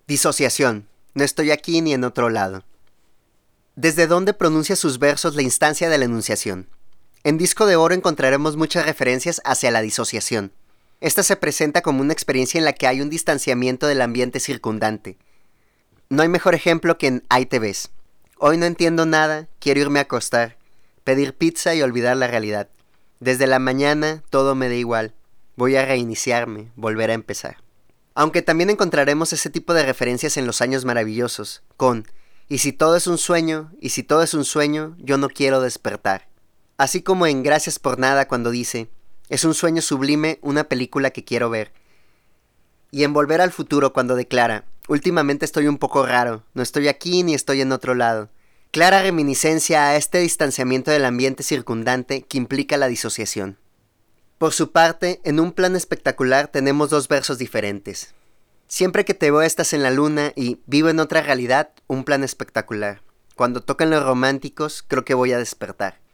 Disociación. 0.06 0.88
No 1.14 1.24
estoy 1.24 1.50
aquí 1.50 1.80
ni 1.80 1.94
en 1.94 2.04
otro 2.04 2.28
lado. 2.28 2.64
¿Desde 3.76 4.06
dónde 4.06 4.34
pronuncia 4.34 4.76
sus 4.76 4.98
versos 4.98 5.36
la 5.36 5.42
instancia 5.42 5.88
de 5.88 5.98
la 5.98 6.04
enunciación? 6.04 6.68
En 7.26 7.38
Disco 7.38 7.66
de 7.66 7.74
Oro 7.74 7.92
encontraremos 7.92 8.56
muchas 8.56 8.86
referencias 8.86 9.42
hacia 9.44 9.72
la 9.72 9.82
disociación. 9.82 10.52
Esta 11.00 11.24
se 11.24 11.34
presenta 11.34 11.82
como 11.82 12.00
una 12.00 12.12
experiencia 12.12 12.56
en 12.56 12.64
la 12.64 12.72
que 12.72 12.86
hay 12.86 13.00
un 13.00 13.10
distanciamiento 13.10 13.88
del 13.88 14.00
ambiente 14.00 14.38
circundante. 14.38 15.18
No 16.08 16.22
hay 16.22 16.28
mejor 16.28 16.54
ejemplo 16.54 16.98
que 16.98 17.08
en 17.08 17.24
Ahí 17.28 17.44
te 17.44 17.58
ves. 17.58 17.90
Hoy 18.38 18.58
no 18.58 18.64
entiendo 18.64 19.06
nada, 19.06 19.48
quiero 19.58 19.80
irme 19.80 19.98
a 19.98 20.02
acostar, 20.02 20.56
pedir 21.02 21.34
pizza 21.34 21.74
y 21.74 21.82
olvidar 21.82 22.16
la 22.16 22.28
realidad. 22.28 22.68
Desde 23.18 23.48
la 23.48 23.58
mañana 23.58 24.22
todo 24.30 24.54
me 24.54 24.68
da 24.68 24.76
igual. 24.76 25.12
Voy 25.56 25.74
a 25.74 25.84
reiniciarme, 25.84 26.70
volver 26.76 27.10
a 27.10 27.14
empezar. 27.14 27.56
Aunque 28.14 28.42
también 28.42 28.70
encontraremos 28.70 29.32
ese 29.32 29.50
tipo 29.50 29.74
de 29.74 29.84
referencias 29.84 30.36
en 30.36 30.46
los 30.46 30.60
años 30.60 30.84
maravillosos, 30.84 31.64
con 31.76 32.06
y 32.48 32.58
si 32.58 32.72
todo 32.72 32.94
es 32.94 33.08
un 33.08 33.18
sueño, 33.18 33.72
y 33.80 33.88
si 33.88 34.04
todo 34.04 34.22
es 34.22 34.32
un 34.32 34.44
sueño, 34.44 34.96
yo 35.00 35.18
no 35.18 35.28
quiero 35.28 35.60
despertar. 35.60 36.28
Así 36.78 37.02
como 37.02 37.26
en 37.26 37.42
Gracias 37.42 37.78
por 37.78 37.98
nada 37.98 38.28
cuando 38.28 38.50
dice, 38.50 38.90
es 39.28 39.44
un 39.44 39.54
sueño 39.54 39.80
sublime, 39.80 40.38
una 40.42 40.64
película 40.64 41.10
que 41.10 41.24
quiero 41.24 41.48
ver. 41.48 41.72
Y 42.90 43.04
en 43.04 43.12
Volver 43.12 43.40
al 43.40 43.50
futuro 43.50 43.92
cuando 43.92 44.14
declara, 44.14 44.64
últimamente 44.86 45.44
estoy 45.44 45.68
un 45.68 45.78
poco 45.78 46.04
raro, 46.04 46.44
no 46.54 46.62
estoy 46.62 46.88
aquí 46.88 47.22
ni 47.22 47.34
estoy 47.34 47.62
en 47.62 47.72
otro 47.72 47.94
lado. 47.94 48.28
Clara 48.72 49.00
reminiscencia 49.00 49.88
a 49.88 49.96
este 49.96 50.18
distanciamiento 50.18 50.90
del 50.90 51.06
ambiente 51.06 51.42
circundante 51.42 52.22
que 52.22 52.36
implica 52.36 52.76
la 52.76 52.88
disociación. 52.88 53.56
Por 54.36 54.52
su 54.52 54.70
parte, 54.70 55.22
en 55.24 55.40
un 55.40 55.52
plan 55.52 55.76
espectacular 55.76 56.48
tenemos 56.48 56.90
dos 56.90 57.08
versos 57.08 57.38
diferentes. 57.38 58.14
Siempre 58.68 59.06
que 59.06 59.14
te 59.14 59.30
veo 59.30 59.40
estás 59.40 59.72
en 59.72 59.82
la 59.82 59.90
luna 59.90 60.32
y 60.36 60.60
vivo 60.66 60.90
en 60.90 61.00
otra 61.00 61.22
realidad, 61.22 61.70
un 61.86 62.04
plan 62.04 62.22
espectacular. 62.22 63.00
Cuando 63.34 63.62
tocan 63.62 63.88
los 63.88 64.04
románticos, 64.04 64.84
creo 64.86 65.06
que 65.06 65.14
voy 65.14 65.32
a 65.32 65.38
despertar. 65.38 66.05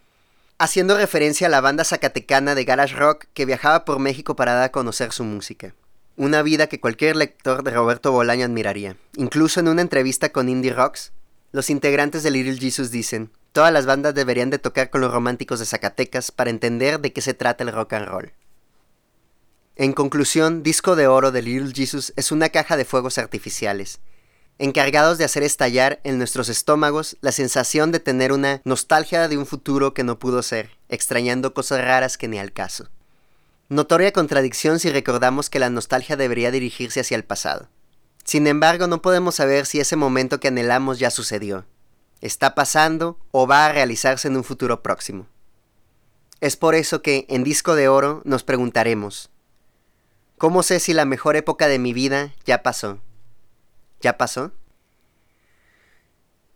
Haciendo 0.63 0.97
referencia 0.97 1.49
a 1.49 1.51
la 1.51 1.61
banda 1.61 1.83
zacatecana 1.83 2.55
de 2.55 2.65
garage 2.65 2.95
rock 2.95 3.25
que 3.35 3.47
viajaba 3.47 3.85
por 3.85 3.99
México 3.99 4.37
para 4.37 4.55
dar 4.55 4.63
a 4.63 4.71
conocer 4.71 5.11
su 5.11 5.25
música. 5.25 5.75
Una 6.17 6.41
vida 6.43 6.69
que 6.69 6.79
cualquier 6.79 7.17
lector 7.17 7.65
de 7.65 7.73
Roberto 7.73 8.13
Bolaño 8.13 8.45
admiraría. 8.45 8.97
Incluso 9.17 9.59
en 9.59 9.67
una 9.67 9.83
entrevista 9.83 10.29
con 10.29 10.49
Indie 10.49 10.73
Rocks, 10.73 11.11
los 11.51 11.69
integrantes 11.69 12.23
de 12.23 12.31
Little 12.31 12.61
Jesus 12.61 12.93
dicen, 12.93 13.33
todas 13.51 13.73
las 13.73 13.87
bandas 13.87 14.15
deberían 14.15 14.51
de 14.51 14.61
tocar 14.61 14.89
con 14.89 15.01
los 15.01 15.13
románticos 15.13 15.59
de 15.59 15.67
Zacatecas 15.67 16.31
para 16.31 16.51
entender 16.51 17.01
de 17.01 17.13
qué 17.13 17.23
se 17.23 17.35
trata 17.35 17.65
el 17.65 17.73
rock 17.73 17.95
and 17.95 18.07
roll. 18.07 18.33
En 19.75 19.93
conclusión, 19.93 20.63
Disco 20.63 20.95
de 20.95 21.09
Oro 21.09 21.33
de 21.33 21.43
Little 21.43 21.75
Jesus 21.75 22.13
es 22.15 22.31
una 22.31 22.51
caja 22.51 22.77
de 22.77 22.85
fuegos 22.85 23.19
artificiales, 23.19 23.99
encargados 24.59 25.19
de 25.19 25.25
hacer 25.25 25.43
estallar 25.43 26.01
en 26.05 26.19
nuestros 26.19 26.49
estómagos 26.49 27.17
la 27.21 27.33
sensación 27.33 27.93
de 27.93 28.01
tener 28.01 28.33
una 28.33 28.61
nostalgia 28.65 29.29
de 29.29 29.39
un 29.39 29.47
futuro 29.47 29.95
que 29.95 30.05
no 30.05 30.19
pudo 30.19 30.43
ser, 30.43 30.71
extrañando 30.89 31.55
cosas 31.55 31.81
raras 31.85 32.19
que 32.19 32.29
ni 32.29 32.39
al 32.39 32.53
caso. 32.53 32.89
Notoria 33.69 34.13
contradicción 34.13 34.79
si 34.79 34.91
recordamos 34.91 35.51
que 35.51 35.59
la 35.59 35.71
nostalgia 35.71 36.17
debería 36.17 36.51
dirigirse 36.51 37.01
hacia 37.01 37.17
el 37.17 37.25
pasado. 37.25 37.69
Sin 38.25 38.47
embargo, 38.47 38.87
no 38.87 39.03
podemos 39.03 39.37
saber 39.37 39.67
si 39.67 39.81
ese 39.81 39.97
momento 39.97 40.41
que 40.41 40.49
anhelamos 40.49 40.99
ya 40.99 41.11
sucedió, 41.11 41.65
está 42.21 42.55
pasando 42.55 43.19
o 43.31 43.47
va 43.47 43.67
a 43.67 43.73
realizarse 43.73 44.29
en 44.29 44.37
un 44.37 44.45
futuro 44.45 44.83
próximo. 44.83 45.27
Es 46.41 46.57
por 46.57 46.75
eso 46.75 47.03
que 47.03 47.27
en 47.29 47.45
Disco 47.45 47.75
de 47.75 47.89
Oro 47.89 48.23
nos 48.25 48.45
preguntaremos, 48.45 49.31
¿Cómo 50.43 50.65
sé 50.65 50.81
si 50.81 50.93
la 50.93 51.05
mejor 51.05 51.37
época 51.37 51.69
de 51.69 51.79
mi 51.79 51.93
vida 51.93 52.33
ya 52.45 52.65
pasó? 52.65 52.99
¿Ya 54.03 54.19
pasó? 54.19 54.51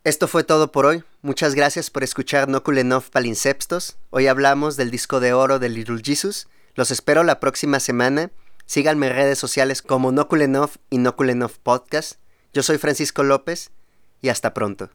Esto 0.03 0.27
fue 0.27 0.43
todo 0.43 0.73
por 0.73 0.85
hoy. 0.85 1.05
Muchas 1.23 1.55
gracias 1.55 1.91
por 1.91 2.03
escuchar 2.03 2.49
Nokulenov 2.49 3.11
Palinsepstos. 3.11 3.97
Hoy 4.11 4.27
hablamos 4.27 4.77
del 4.77 4.91
disco 4.91 5.21
de 5.21 5.33
oro 5.33 5.61
de 5.61 5.69
Little 5.69 6.03
Jesus. 6.05 6.49
Los 6.75 6.91
espero 6.91 7.23
la 7.23 7.39
próxima 7.39 7.79
semana. 7.79 8.33
Síganme 8.67 9.07
en 9.07 9.15
redes 9.15 9.39
sociales 9.39 9.81
como 9.81 10.11
Nokulenov 10.11 10.71
y 10.91 10.99
Nokulenov 10.99 11.53
Podcast. 11.63 12.19
Yo 12.53 12.65
soy 12.65 12.79
Francisco 12.79 13.23
López 13.23 13.71
y 14.21 14.29
hasta 14.29 14.53
pronto. 14.53 14.91